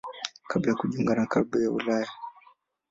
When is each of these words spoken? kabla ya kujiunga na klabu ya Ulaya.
kabla 0.49 0.69
ya 0.71 0.75
kujiunga 0.77 1.15
na 1.15 1.25
klabu 1.31 1.57
ya 1.61 1.71
Ulaya. 1.71 2.09